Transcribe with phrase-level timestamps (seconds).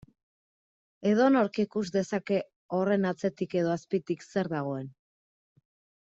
[1.09, 2.39] Edonork ikus dezake
[2.77, 4.89] horren atzetik edo azpitik zer dagoen.